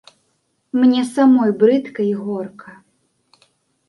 [0.79, 2.71] Мне самой брыдка і горка.